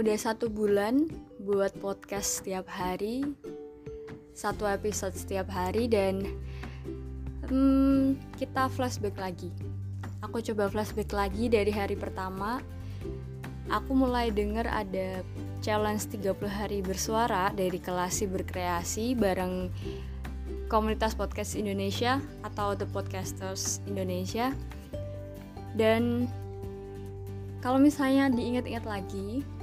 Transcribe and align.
udah 0.00 0.16
satu 0.16 0.48
bulan 0.48 1.12
buat 1.44 1.76
podcast 1.76 2.40
setiap 2.40 2.64
hari 2.72 3.20
satu 4.32 4.64
episode 4.64 5.12
setiap 5.12 5.52
hari 5.52 5.92
dan 5.92 6.24
hmm, 7.44 8.16
kita 8.40 8.72
flashback 8.72 9.20
lagi. 9.20 9.52
Aku 10.24 10.40
coba 10.40 10.72
flashback 10.72 11.12
lagi 11.12 11.52
dari 11.52 11.68
hari 11.68 12.00
pertama. 12.00 12.64
Aku 13.68 13.92
mulai 13.92 14.32
denger 14.32 14.72
ada 14.72 15.20
challenge 15.60 16.08
30 16.16 16.48
hari 16.48 16.80
bersuara 16.80 17.52
dari 17.52 17.76
kelas 17.76 18.24
berkreasi 18.24 19.12
bareng 19.20 19.68
komunitas 20.72 21.12
podcast 21.12 21.52
Indonesia 21.52 22.24
atau 22.40 22.72
The 22.72 22.88
Podcasters 22.88 23.84
Indonesia. 23.84 24.56
Dan 25.76 26.24
kalau 27.60 27.76
misalnya 27.76 28.32
diingat-ingat 28.32 28.88
lagi 28.88 29.59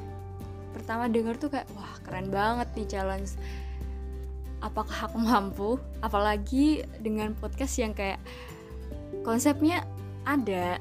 pertama 0.78 1.10
denger 1.10 1.42
tuh 1.42 1.50
kayak 1.50 1.66
wah 1.74 1.98
keren 2.06 2.30
banget 2.30 2.70
nih 2.78 2.86
challenge. 2.86 3.34
Apakah 4.62 5.10
aku 5.10 5.18
mampu? 5.18 5.70
Apalagi 6.06 6.86
dengan 7.02 7.34
podcast 7.34 7.82
yang 7.82 7.98
kayak 7.98 8.22
konsepnya 9.26 9.82
ada 10.30 10.78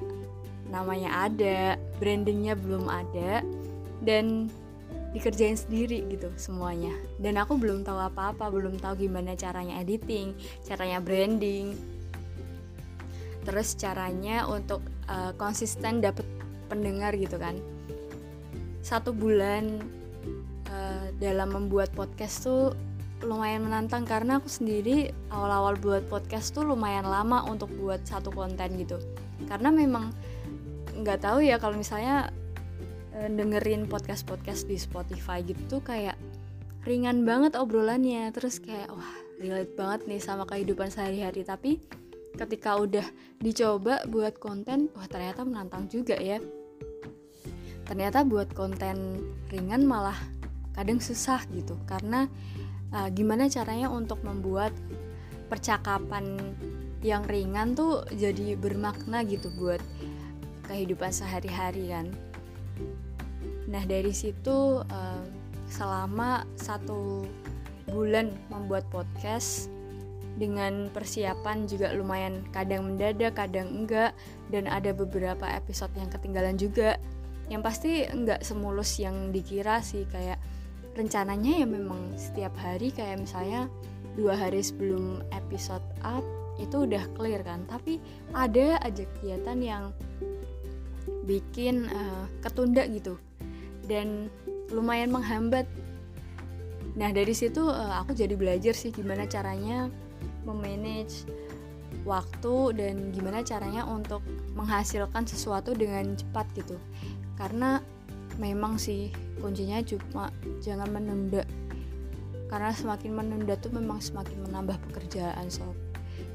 namanya 0.69 1.31
ada 1.31 1.81
brandingnya 1.97 2.59
belum 2.59 2.93
ada 2.93 3.41
dan 4.05 4.53
dikerjain 5.17 5.57
sendiri 5.57 6.05
gitu 6.13 6.29
semuanya. 6.37 6.93
Dan 7.17 7.41
aku 7.41 7.57
belum 7.57 7.81
tahu 7.81 7.97
apa-apa 7.97 8.53
belum 8.53 8.77
tahu 8.77 9.09
gimana 9.09 9.33
caranya 9.33 9.81
editing 9.81 10.37
caranya 10.61 11.01
branding. 11.01 11.73
Terus 13.49 13.79
caranya 13.79 14.45
untuk 14.45 14.85
uh, 15.09 15.33
konsisten 15.41 16.05
dapet 16.05 16.27
pendengar 16.67 17.15
gitu 17.15 17.39
kan 17.39 17.57
satu 18.87 19.11
bulan 19.11 19.83
uh, 20.71 21.11
dalam 21.19 21.51
membuat 21.51 21.91
podcast 21.99 22.47
tuh 22.47 22.71
lumayan 23.27 23.67
menantang 23.67 24.07
karena 24.07 24.39
aku 24.39 24.47
sendiri 24.47 25.11
awal-awal 25.35 25.75
buat 25.83 26.07
podcast 26.07 26.55
tuh 26.55 26.63
lumayan 26.63 27.03
lama 27.03 27.43
untuk 27.51 27.67
buat 27.83 27.99
satu 28.07 28.31
konten 28.31 28.79
gitu. 28.79 29.03
Karena 29.51 29.75
memang 29.75 30.15
nggak 31.03 31.19
tahu 31.19 31.43
ya 31.43 31.59
kalau 31.59 31.75
misalnya 31.75 32.31
uh, 33.19 33.27
dengerin 33.27 33.91
podcast 33.91 34.23
podcast 34.23 34.71
di 34.71 34.79
Spotify 34.79 35.43
gitu 35.43 35.83
kayak 35.83 36.15
ringan 36.87 37.27
banget 37.27 37.59
obrolannya. 37.59 38.31
Terus 38.31 38.63
kayak 38.63 38.87
wah 38.95 39.13
relate 39.43 39.75
banget 39.75 40.07
nih 40.07 40.23
sama 40.23 40.47
kehidupan 40.47 40.95
sehari-hari. 40.95 41.43
Tapi 41.43 41.83
ketika 42.39 42.79
udah 42.79 43.07
dicoba 43.43 44.07
buat 44.07 44.39
konten 44.39 44.95
wah 44.95 45.09
ternyata 45.11 45.43
menantang 45.43 45.91
juga 45.91 46.15
ya 46.21 46.39
ternyata 47.87 48.27
buat 48.27 48.51
konten 48.53 49.23
ringan 49.49 49.87
malah 49.87 50.19
kadang 50.75 51.01
susah 51.01 51.41
gitu. 51.55 51.79
Karena 51.89 52.29
uh, 52.93 53.09
gimana 53.09 53.49
caranya 53.49 53.89
untuk 53.89 54.21
membuat 54.27 54.75
percakapan 55.47 56.37
yang 57.01 57.23
ringan 57.25 57.79
tuh 57.79 58.03
jadi 58.13 58.59
bermakna 58.59 59.23
gitu 59.23 59.49
buat 59.57 59.79
kehidupan 60.67 61.15
sehari-hari 61.15 61.95
kan. 61.95 62.11
Nah 63.71 63.83
dari 63.87 64.11
situ 64.11 64.83
uh, 64.83 65.23
selama 65.71 66.47
satu 66.59 67.27
bulan 67.87 68.35
membuat 68.51 68.87
podcast 68.91 69.71
dengan 70.37 70.93
persiapan 70.93 71.65
juga 71.65 71.97
lumayan 71.97 72.45
kadang 72.53 72.93
mendadak 72.93 73.39
kadang 73.41 73.73
enggak 73.73 74.13
dan 74.53 74.69
ada 74.69 74.93
beberapa 74.93 75.49
episode 75.49 75.91
yang 75.97 76.13
ketinggalan 76.13 76.61
juga 76.61 77.01
yang 77.47 77.63
pasti 77.63 78.03
nggak 78.07 78.43
semulus 78.43 78.99
yang 78.99 79.31
dikira 79.31 79.79
sih 79.79 80.03
kayak 80.11 80.39
rencananya 80.99 81.63
ya 81.63 81.67
memang 81.69 82.17
setiap 82.17 82.57
hari 82.59 82.91
kayak 82.91 83.23
misalnya 83.23 83.71
dua 84.17 84.35
hari 84.35 84.65
sebelum 84.65 85.21
episode 85.31 85.85
up 86.03 86.25
itu 86.57 86.89
udah 86.89 87.05
clear 87.15 87.45
kan. 87.45 87.69
Tapi 87.69 88.01
ada 88.33 88.81
aja 88.81 89.05
kegiatan 89.19 89.59
yang 89.61 89.85
bikin 91.29 91.87
uh, 91.91 92.25
ketunda 92.41 92.87
gitu 92.89 93.21
dan 93.87 94.33
lumayan 94.73 95.13
menghambat. 95.13 95.69
Nah 96.97 97.13
dari 97.13 97.37
situ 97.37 97.63
uh, 97.63 98.01
aku 98.03 98.17
jadi 98.17 98.35
belajar 98.35 98.73
sih 98.73 98.91
gimana 98.91 99.29
caranya 99.29 99.93
memanage 100.49 101.29
waktu 102.07 102.79
dan 102.79 103.11
gimana 103.11 103.43
caranya 103.43 103.83
untuk 103.85 104.23
menghasilkan 104.55 105.27
sesuatu 105.27 105.75
dengan 105.75 106.15
cepat 106.15 106.47
gitu 106.55 106.79
karena 107.37 107.81
memang 108.37 108.77
sih 108.77 109.13
kuncinya 109.41 109.81
cuma 109.85 110.33
jangan 110.61 110.89
menunda. 110.91 111.45
Karena 112.47 112.71
semakin 112.73 113.13
menunda 113.13 113.55
tuh 113.59 113.73
memang 113.75 114.01
semakin 114.01 114.49
menambah 114.49 114.79
pekerjaan 114.91 115.49
sob. 115.53 115.75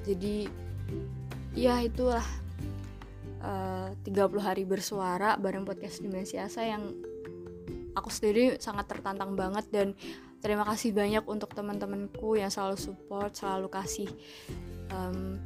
Jadi 0.05 0.49
ya 1.57 1.81
itulah 1.83 2.23
eh, 3.41 3.91
uh, 3.91 4.07
30 4.07 4.39
hari 4.39 4.63
bersuara 4.63 5.35
bareng 5.35 5.65
podcast 5.65 5.99
Dimensi 5.99 6.37
Asa 6.37 6.63
yang 6.63 6.83
aku 7.95 8.09
sendiri 8.11 8.55
sangat 8.59 8.87
tertantang 8.87 9.35
banget 9.35 9.67
dan 9.71 9.87
terima 10.39 10.63
kasih 10.63 10.95
banyak 10.95 11.23
untuk 11.27 11.51
teman-temanku 11.51 12.39
yang 12.39 12.47
selalu 12.47 12.79
support 12.79 13.35
selalu 13.35 13.67
kasih 13.67 14.09
um, 14.95 15.37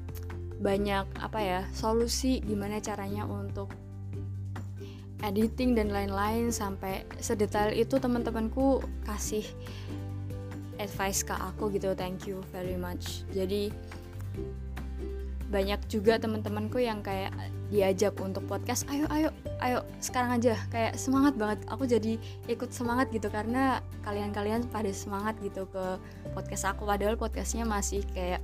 banyak 0.61 1.05
apa 1.19 1.39
ya 1.41 1.61
solusi 1.73 2.39
gimana 2.39 2.79
caranya 2.79 3.27
untuk 3.27 3.73
editing 5.25 5.73
dan 5.73 5.89
lain-lain 5.89 6.53
sampai 6.53 7.03
sedetail 7.17 7.73
itu 7.73 7.97
teman-temanku 7.97 8.85
kasih 9.09 9.45
advice 10.77 11.25
ke 11.25 11.33
aku 11.33 11.73
gitu 11.73 11.97
thank 11.97 12.29
you 12.29 12.43
very 12.53 12.77
much. 12.77 13.25
Jadi 13.33 13.73
banyak 15.45 15.77
juga 15.87 16.17
teman-temanku 16.17 16.81
yang 16.81 17.05
kayak 17.05 17.31
diajak 17.69 18.17
untuk 18.17 18.43
podcast 18.49 18.83
ayo 18.89 19.05
ayo 19.13 19.29
ayo 19.63 19.81
sekarang 20.03 20.37
aja. 20.37 20.57
Kayak 20.69 20.99
semangat 20.99 21.33
banget 21.39 21.59
aku 21.71 21.87
jadi 21.89 22.19
ikut 22.49 22.69
semangat 22.75 23.09
gitu 23.09 23.31
karena 23.31 23.79
kalian-kalian 24.03 24.67
pada 24.69 24.89
semangat 24.91 25.37
gitu 25.41 25.65
ke 25.69 25.85
podcast 26.33 26.75
aku 26.75 26.85
padahal 26.85 27.15
podcastnya 27.17 27.63
masih 27.63 28.03
kayak 28.13 28.43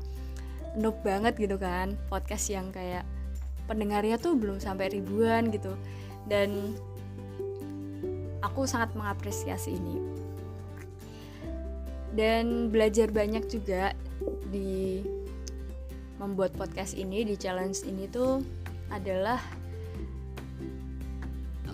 noob 0.77 0.97
banget 1.03 1.35
gitu 1.37 1.59
kan. 1.59 1.99
Podcast 2.07 2.47
yang 2.49 2.71
kayak 2.71 3.03
pendengarnya 3.69 4.17
tuh 4.17 4.35
belum 4.35 4.59
sampai 4.59 4.91
ribuan 4.91 5.47
gitu 5.51 5.75
dan 6.29 6.75
aku 8.41 8.65
sangat 8.65 8.91
mengapresiasi 8.97 9.77
ini. 9.77 9.97
Dan 12.11 12.67
belajar 12.67 13.07
banyak 13.07 13.47
juga 13.47 13.95
di 14.51 14.99
membuat 16.19 16.53
podcast 16.59 16.93
ini 16.93 17.23
di 17.23 17.39
challenge 17.39 17.87
ini 17.87 18.05
tuh 18.11 18.43
adalah 18.91 19.39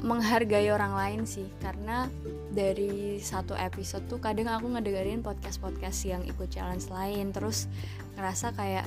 menghargai 0.06 0.70
orang 0.70 0.94
lain 0.94 1.22
sih. 1.26 1.50
Karena 1.58 2.06
dari 2.54 3.18
satu 3.18 3.58
episode 3.58 4.06
tuh 4.06 4.22
kadang 4.22 4.48
aku 4.48 4.70
ngedengerin 4.70 5.26
podcast-podcast 5.26 6.00
yang 6.06 6.22
ikut 6.30 6.54
challenge 6.54 6.86
lain. 6.94 7.34
Terus 7.34 7.66
ngerasa 8.14 8.54
kayak 8.54 8.86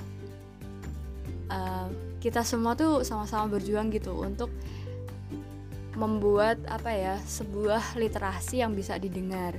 uh, 1.51 1.91
kita 2.23 2.47
semua 2.47 2.79
tuh 2.79 3.03
sama-sama 3.03 3.51
berjuang 3.51 3.91
gitu 3.91 4.15
untuk 4.15 4.49
membuat 5.99 6.63
apa 6.71 6.91
ya 6.95 7.15
sebuah 7.19 7.99
literasi 7.99 8.63
yang 8.63 8.77
bisa 8.77 8.99
didengar. 9.01 9.59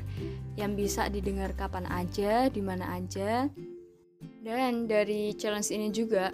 Yang 0.56 0.72
bisa 0.78 1.08
didengar 1.12 1.52
kapan 1.56 1.88
aja 1.92 2.48
di 2.48 2.62
mana 2.64 2.96
aja. 2.96 3.48
Dan 4.42 4.90
dari 4.90 5.36
challenge 5.38 5.70
ini 5.74 5.92
juga 5.94 6.32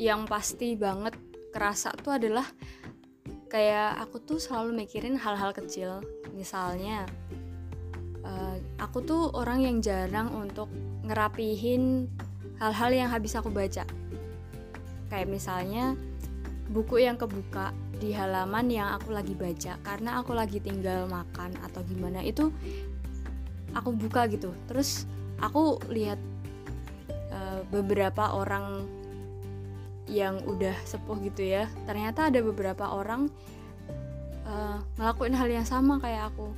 yang 0.00 0.24
pasti 0.24 0.74
banget 0.74 1.14
kerasa 1.52 1.92
tuh 1.92 2.16
adalah 2.16 2.46
kayak 3.50 3.98
aku 4.06 4.22
tuh 4.22 4.38
selalu 4.38 4.86
mikirin 4.86 5.18
hal-hal 5.18 5.50
kecil. 5.52 6.00
Misalnya 6.32 7.04
uh, 8.24 8.56
aku 8.78 9.02
tuh 9.02 9.22
orang 9.34 9.66
yang 9.66 9.76
jarang 9.82 10.30
untuk 10.32 10.70
ngerapihin 11.04 12.06
hal-hal 12.62 12.90
yang 12.94 13.08
habis 13.10 13.34
aku 13.34 13.50
baca. 13.50 13.84
Kayak 15.10 15.28
misalnya 15.28 15.98
buku 16.70 17.02
yang 17.02 17.18
kebuka 17.18 17.74
di 17.98 18.14
halaman 18.14 18.70
yang 18.70 18.94
aku 18.96 19.12
lagi 19.12 19.34
baca 19.34 19.76
karena 19.82 20.22
aku 20.22 20.32
lagi 20.32 20.62
tinggal 20.62 21.04
makan 21.10 21.52
atau 21.66 21.82
gimana 21.84 22.22
itu 22.24 22.48
aku 23.74 23.90
buka 23.94 24.30
gitu. 24.30 24.54
Terus 24.70 25.04
aku 25.42 25.82
lihat 25.90 26.18
uh, 27.34 27.60
beberapa 27.68 28.34
orang 28.34 28.86
yang 30.10 30.42
udah 30.46 30.74
sepuh 30.86 31.18
gitu 31.26 31.42
ya. 31.46 31.66
Ternyata 31.86 32.30
ada 32.30 32.40
beberapa 32.42 32.86
orang 32.86 33.30
uh, 34.46 34.78
ngelakuin 34.98 35.34
hal 35.34 35.48
yang 35.50 35.66
sama 35.66 35.98
kayak 35.98 36.30
aku. 36.34 36.50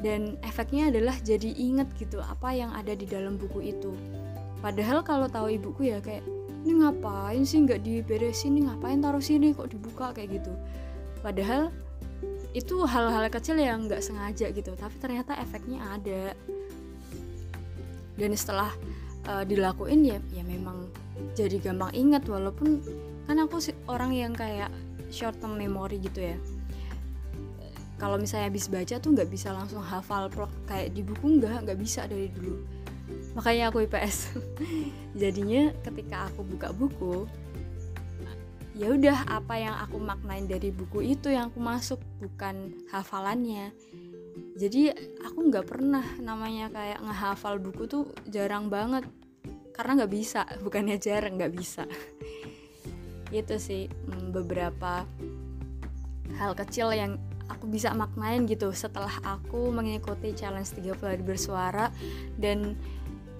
Dan 0.00 0.40
efeknya 0.40 0.88
adalah 0.88 1.12
jadi 1.20 1.52
inget 1.60 1.86
gitu 2.00 2.24
apa 2.24 2.56
yang 2.56 2.72
ada 2.72 2.96
di 2.96 3.04
dalam 3.04 3.36
buku 3.36 3.68
itu. 3.76 3.92
Padahal 4.64 5.04
kalau 5.04 5.28
tahu 5.28 5.52
ibuku 5.60 5.92
ya 5.92 6.00
kayak 6.00 6.24
ini 6.64 6.84
ngapain 6.84 7.42
sih? 7.44 7.64
Nggak 7.64 7.80
diberesin 7.84 8.56
ini 8.56 8.68
ngapain 8.68 9.00
taruh 9.00 9.22
sini? 9.22 9.56
Kok 9.56 9.68
dibuka? 9.72 10.12
Kayak 10.12 10.40
gitu. 10.40 10.52
Padahal 11.20 11.72
itu 12.50 12.82
hal-hal 12.82 13.30
kecil 13.30 13.56
yang 13.62 13.86
nggak 13.86 14.02
sengaja 14.02 14.50
gitu 14.50 14.74
tapi 14.74 14.96
ternyata 14.98 15.38
efeknya 15.38 15.78
ada. 15.94 16.34
Dan 18.18 18.34
setelah 18.36 18.74
uh, 19.30 19.46
dilakuin 19.46 20.04
ya 20.04 20.18
ya 20.34 20.42
memang 20.44 20.90
jadi 21.38 21.62
gampang 21.62 21.94
ingat 21.94 22.26
walaupun 22.26 22.82
kan 23.24 23.38
aku 23.38 23.62
orang 23.86 24.12
yang 24.12 24.32
kayak 24.34 24.68
short 25.14 25.38
term 25.38 25.56
memory 25.56 26.02
gitu 26.02 26.34
ya. 26.34 26.36
Kalau 28.00 28.16
misalnya 28.16 28.48
habis 28.48 28.64
baca 28.72 28.96
tuh 28.96 29.12
nggak 29.12 29.28
bisa 29.28 29.52
langsung 29.52 29.84
hafal 29.84 30.32
kayak 30.64 30.96
di 30.96 31.04
buku 31.04 31.36
nggak 31.36 31.68
nggak 31.68 31.78
bisa 31.78 32.08
dari 32.08 32.32
dulu 32.32 32.79
makanya 33.32 33.70
aku 33.70 33.86
IPS 33.86 34.34
jadinya 35.20 35.70
ketika 35.86 36.28
aku 36.30 36.42
buka 36.42 36.68
buku 36.74 37.30
ya 38.80 38.96
udah 38.96 39.28
apa 39.28 39.60
yang 39.60 39.76
aku 39.76 40.00
maknain 40.00 40.48
dari 40.48 40.72
buku 40.72 41.04
itu 41.04 41.28
yang 41.28 41.52
aku 41.52 41.60
masuk 41.60 42.00
bukan 42.16 42.72
hafalannya. 42.88 43.76
Jadi 44.56 44.88
aku 45.20 45.52
nggak 45.52 45.68
pernah 45.68 46.04
namanya 46.16 46.72
kayak 46.72 47.04
ngehafal 47.04 47.60
buku 47.60 47.84
tuh 47.84 48.08
jarang 48.32 48.72
banget. 48.72 49.04
Karena 49.76 50.00
nggak 50.00 50.12
bisa 50.12 50.48
bukannya 50.64 50.96
jarang 50.96 51.36
nggak 51.36 51.52
bisa. 51.52 51.84
Itu 53.36 53.60
sih 53.60 53.84
mm, 53.84 54.32
beberapa 54.32 55.04
hal 56.40 56.56
kecil 56.56 56.96
yang 56.96 57.20
aku 57.52 57.68
bisa 57.68 57.92
maknain 57.92 58.48
gitu. 58.48 58.72
Setelah 58.72 59.12
aku 59.28 59.68
mengikuti 59.68 60.32
challenge 60.32 60.72
30 60.72 61.04
hari 61.04 61.20
bersuara 61.20 61.92
dan 62.40 62.80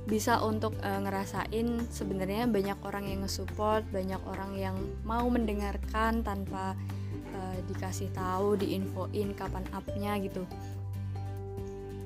bisa 0.08 0.40
untuk 0.40 0.72
uh, 0.80 1.00
ngerasain 1.04 1.84
sebenarnya 1.92 2.48
banyak 2.48 2.78
orang 2.84 3.04
yang 3.08 3.20
nge-support, 3.24 3.84
banyak 3.92 4.20
orang 4.24 4.56
yang 4.56 4.76
mau 5.04 5.28
mendengarkan 5.28 6.24
tanpa 6.24 6.72
uh, 7.36 7.56
dikasih 7.68 8.08
tahu, 8.16 8.56
diinfoin 8.56 9.36
kapan 9.36 9.64
upnya 9.76 10.16
gitu. 10.22 10.44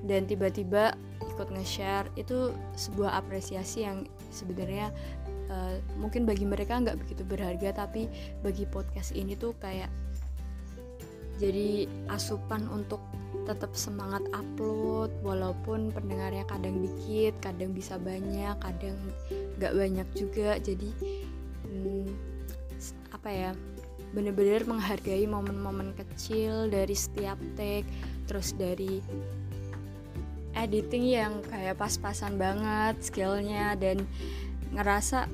Dan 0.04 0.28
tiba-tiba 0.28 0.98
ikut 1.34 1.48
nge-share 1.50 2.10
itu 2.14 2.52
sebuah 2.76 3.18
apresiasi 3.18 3.86
yang 3.86 4.06
sebenarnya 4.30 4.90
uh, 5.50 5.78
mungkin 5.98 6.26
bagi 6.28 6.46
mereka 6.46 6.78
nggak 6.78 6.98
begitu 7.00 7.22
berharga 7.26 7.86
tapi 7.86 8.06
bagi 8.44 8.68
podcast 8.68 9.14
ini 9.16 9.34
tuh 9.34 9.56
kayak 9.58 9.90
jadi 11.42 11.90
asupan 12.10 12.70
untuk 12.70 13.02
tetap 13.44 13.76
semangat 13.76 14.24
upload 14.32 15.12
walaupun 15.20 15.92
pendengarnya 15.92 16.44
kadang 16.48 16.80
dikit 16.80 17.36
kadang 17.44 17.76
bisa 17.76 18.00
banyak 18.00 18.56
kadang 18.60 18.96
nggak 19.60 19.72
banyak 19.76 20.08
juga. 20.16 20.56
Jadi 20.58 20.90
hmm, 21.68 22.08
apa 23.12 23.30
ya 23.30 23.50
bener-bener 24.14 24.62
menghargai 24.64 25.26
momen-momen 25.26 25.92
kecil 25.98 26.70
dari 26.70 26.94
setiap 26.94 27.36
take 27.58 27.86
terus 28.30 28.54
dari 28.54 29.02
editing 30.54 31.04
yang 31.10 31.42
kayak 31.50 31.74
pas-pasan 31.76 32.38
banget 32.38 32.94
skillnya 33.02 33.74
dan 33.74 34.06
ngerasa 34.70 35.26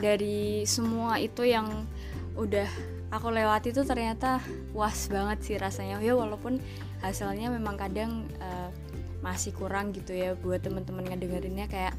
dari 0.00 0.64
semua 0.64 1.20
itu 1.20 1.44
yang 1.44 1.68
udah 2.40 2.68
aku 3.10 3.28
lewati 3.30 3.74
tuh 3.74 3.82
ternyata 3.82 4.38
puas 4.70 5.10
banget 5.10 5.38
sih 5.42 5.56
rasanya. 5.58 5.98
Ya 5.98 6.14
walaupun 6.14 6.62
hasilnya 7.02 7.50
memang 7.50 7.76
kadang 7.76 8.26
uh, 8.38 8.70
masih 9.20 9.52
kurang 9.52 9.92
gitu 9.92 10.16
ya 10.16 10.32
buat 10.32 10.64
teman-teman 10.64 11.04
ngedengerinnya 11.04 11.68
kayak 11.68 11.92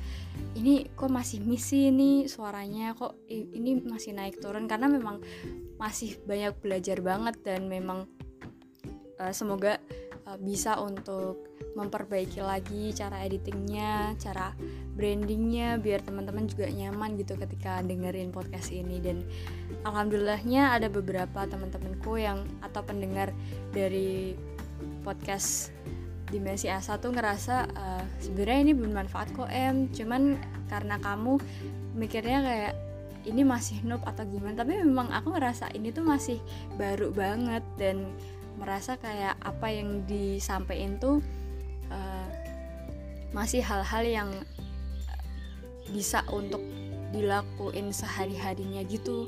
ini 0.57 0.89
kok 0.97 1.13
masih 1.13 1.43
misi 1.43 1.93
nih 1.93 2.25
suaranya? 2.25 2.97
Kok 2.97 3.29
ini 3.29 3.77
masih 3.83 4.17
naik 4.17 4.41
turun? 4.41 4.65
Karena 4.65 4.89
memang 4.89 5.21
masih 5.77 6.17
banyak 6.25 6.57
belajar 6.63 6.97
banget 7.03 7.35
dan 7.45 7.69
memang 7.69 8.09
uh, 9.21 9.33
semoga 9.35 9.77
uh, 10.25 10.37
bisa 10.41 10.81
untuk 10.81 11.50
memperbaiki 11.71 12.43
lagi 12.43 12.91
cara 12.91 13.23
editingnya, 13.23 14.15
cara 14.19 14.51
brandingnya 14.95 15.79
biar 15.79 16.03
teman-teman 16.03 16.43
juga 16.47 16.67
nyaman 16.67 17.15
gitu 17.15 17.39
ketika 17.39 17.79
dengerin 17.79 18.35
podcast 18.35 18.75
ini. 18.75 18.99
Dan 18.99 19.23
alhamdulillahnya 19.87 20.75
ada 20.75 20.91
beberapa 20.91 21.47
teman-temanku 21.47 22.19
yang 22.19 22.43
atau 22.59 22.83
pendengar 22.83 23.31
dari 23.71 24.35
podcast 25.01 25.71
Dimensi 26.31 26.71
Asa 26.71 26.95
tuh 26.95 27.11
ngerasa 27.11 27.67
uh, 27.75 28.03
sebenarnya 28.23 28.71
ini 28.71 28.73
bermanfaat 28.75 29.35
kok 29.35 29.51
em. 29.51 29.91
Cuman 29.91 30.39
karena 30.71 30.95
kamu 30.99 31.39
mikirnya 31.95 32.39
kayak 32.39 32.73
ini 33.27 33.43
masih 33.43 33.83
noob 33.83 34.03
atau 34.07 34.23
gimana? 34.27 34.63
Tapi 34.63 34.79
memang 34.79 35.11
aku 35.11 35.35
ngerasa 35.35 35.75
ini 35.75 35.91
tuh 35.91 36.07
masih 36.07 36.39
baru 36.79 37.11
banget 37.11 37.63
dan 37.75 38.07
merasa 38.55 38.95
kayak 38.95 39.35
apa 39.43 39.67
yang 39.71 40.03
disampaikan 40.07 40.95
tuh 40.99 41.19
uh, 41.91 42.27
masih 43.35 43.59
hal-hal 43.63 44.03
yang 44.03 44.29
bisa 45.91 46.23
untuk 46.31 46.63
dilakuin 47.11 47.91
sehari-harinya 47.91 48.81
gitu. 48.87 49.27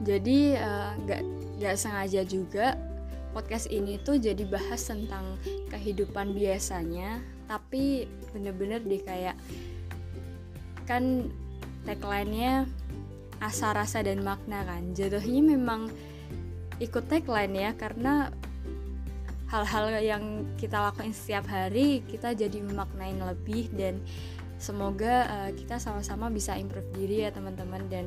Jadi 0.00 0.54
eh, 0.56 0.90
nggak 1.04 1.22
uh, 1.22 1.28
nggak 1.60 1.76
sengaja 1.76 2.24
juga 2.24 2.78
podcast 3.36 3.68
ini 3.68 4.00
tuh 4.00 4.16
jadi 4.16 4.42
bahas 4.48 4.88
tentang 4.88 5.36
kehidupan 5.68 6.32
biasanya 6.32 7.20
tapi 7.46 8.08
bener-bener 8.32 8.80
deh 8.80 9.02
kayak 9.02 9.36
kan 10.86 11.28
tagline-nya 11.84 12.66
asa 13.42 13.72
rasa 13.74 14.04
dan 14.04 14.22
makna 14.22 14.62
kan. 14.62 14.94
Jatuhnya 14.94 15.42
memang 15.42 15.90
ikut 16.80 17.04
tagline 17.08 17.54
ya 17.56 17.70
karena 17.76 18.32
hal-hal 19.50 19.98
yang 19.98 20.46
kita 20.54 20.78
lakuin 20.78 21.10
setiap 21.10 21.50
hari 21.50 22.06
kita 22.06 22.38
jadi 22.38 22.62
memaknain 22.62 23.18
lebih 23.18 23.66
dan 23.74 23.98
semoga 24.62 25.26
uh, 25.26 25.50
kita 25.50 25.82
sama-sama 25.82 26.30
bisa 26.30 26.54
improve 26.54 26.86
diri 26.94 27.26
ya 27.26 27.34
teman-teman. 27.34 27.82
Dan 27.90 28.06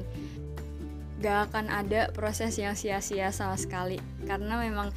gak 1.20 1.52
akan 1.52 1.72
ada 1.72 2.12
proses 2.12 2.56
yang 2.60 2.76
sia-sia 2.76 3.32
sama 3.36 3.60
sekali. 3.60 4.00
Karena 4.24 4.60
memang 4.60 4.92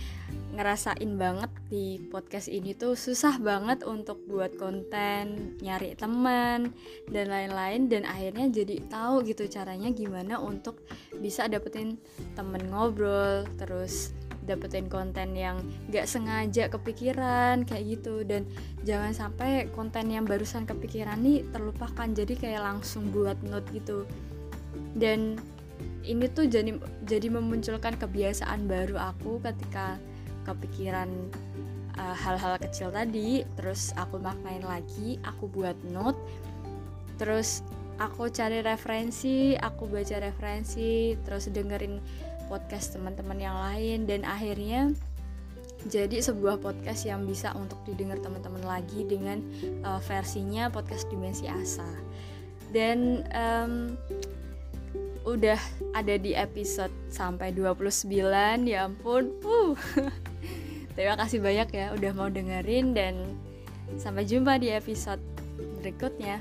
ngerasain 0.57 1.13
banget 1.21 1.51
di 1.69 2.01
podcast 2.09 2.49
ini 2.49 2.73
tuh 2.73 2.97
susah 2.97 3.37
banget 3.39 3.85
untuk 3.85 4.25
buat 4.27 4.57
konten 4.57 5.55
nyari 5.63 5.95
teman 5.99 6.71
dan 7.11 7.27
lain-lain. 7.27 7.91
Dan 7.91 8.03
akhirnya 8.07 8.51
jadi 8.51 8.87
tahu 8.87 9.27
gitu 9.27 9.47
caranya 9.51 9.91
gimana 9.91 10.39
untuk 10.39 10.83
bisa 11.19 11.47
dapetin 11.51 11.99
temen 12.35 12.71
ngobrol 12.71 13.47
terus 13.59 14.15
dapetin 14.47 14.87
konten 14.87 15.35
yang 15.35 15.59
gak 15.91 16.07
sengaja 16.07 16.71
kepikiran 16.71 17.67
kayak 17.67 17.99
gitu. 17.99 18.23
Dan 18.23 18.47
jangan 18.87 19.13
sampai 19.13 19.69
konten 19.75 20.09
yang 20.09 20.25
barusan 20.25 20.65
kepikiran 20.65 21.19
nih 21.21 21.43
terlupakan 21.51 22.09
jadi 22.09 22.35
kayak 22.39 22.63
langsung 22.63 23.11
buat 23.11 23.37
note 23.45 23.67
gitu. 23.75 24.07
Dan 24.95 25.37
ini 26.07 26.31
tuh 26.31 26.47
jadi 26.47 26.79
jadi 27.03 27.29
memunculkan 27.29 27.99
kebiasaan 27.99 28.71
baru 28.71 28.97
aku 29.13 29.43
ketika 29.43 29.99
kepikiran 30.47 31.11
uh, 31.99 32.15
hal-hal 32.15 32.57
kecil 32.63 32.95
tadi. 32.95 33.43
Terus 33.59 33.91
aku 33.99 34.23
maknain 34.23 34.63
lagi 34.63 35.19
aku 35.27 35.51
buat 35.51 35.75
note 35.91 36.47
terus 37.17 37.65
aku 37.97 38.29
cari 38.29 38.61
referensi 38.61 39.57
aku 39.57 39.89
baca 39.89 40.21
referensi 40.21 41.17
terus 41.25 41.49
dengerin 41.49 42.01
podcast 42.47 42.97
teman-teman 42.97 43.39
yang 43.39 43.57
lain. 43.57 44.07
Dan 44.09 44.23
akhirnya 44.23 44.95
jadi 45.87 46.19
sebuah 46.19 46.59
podcast 46.59 47.07
yang 47.07 47.27
bisa 47.27 47.55
untuk 47.55 47.79
didengar 47.87 48.19
teman-teman 48.19 48.65
lagi 48.67 49.07
dengan 49.07 49.39
uh, 49.87 50.03
versinya 50.03 50.67
podcast 50.73 51.07
Dimensi 51.13 51.47
Asa. 51.47 51.87
Dan 52.75 53.23
um, 53.31 53.95
udah 55.27 55.59
ada 55.95 56.15
di 56.19 56.39
episode 56.39 56.95
sampai 57.11 57.51
29 57.55 58.11
ya 58.67 58.87
ampun. 58.87 59.35
Uh. 59.43 59.75
terima 60.97 61.15
kasih 61.21 61.45
banyak 61.45 61.69
ya 61.77 61.87
udah 61.93 62.13
mau 62.17 62.33
dengerin 62.33 62.97
dan 62.97 63.15
sampai 64.01 64.25
jumpa 64.25 64.57
di 64.57 64.73
episode 64.73 65.21
berikutnya 65.85 66.41